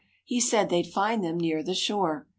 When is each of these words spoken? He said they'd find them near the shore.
He 0.25 0.39
said 0.41 0.69
they'd 0.71 0.87
find 0.91 1.23
them 1.23 1.39
near 1.39 1.61
the 1.61 1.75
shore. 1.75 2.25